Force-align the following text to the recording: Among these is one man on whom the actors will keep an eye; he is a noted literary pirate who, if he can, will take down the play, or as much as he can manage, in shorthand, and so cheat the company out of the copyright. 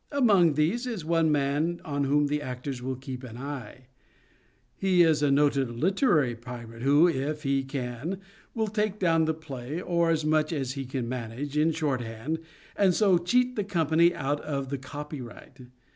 Among 0.11 0.53
these 0.55 0.87
is 0.87 1.05
one 1.05 1.31
man 1.31 1.79
on 1.85 2.05
whom 2.05 2.25
the 2.25 2.41
actors 2.41 2.81
will 2.81 2.95
keep 2.95 3.23
an 3.23 3.37
eye; 3.37 3.85
he 4.75 5.03
is 5.03 5.21
a 5.21 5.29
noted 5.29 5.69
literary 5.69 6.35
pirate 6.35 6.81
who, 6.81 7.07
if 7.07 7.43
he 7.43 7.61
can, 7.63 8.17
will 8.55 8.65
take 8.65 8.97
down 8.97 9.25
the 9.25 9.35
play, 9.35 9.79
or 9.79 10.09
as 10.09 10.25
much 10.25 10.51
as 10.51 10.71
he 10.71 10.85
can 10.85 11.07
manage, 11.07 11.55
in 11.55 11.71
shorthand, 11.71 12.39
and 12.75 12.95
so 12.95 13.19
cheat 13.19 13.55
the 13.55 13.63
company 13.63 14.11
out 14.11 14.39
of 14.41 14.69
the 14.69 14.79
copyright. 14.79 15.67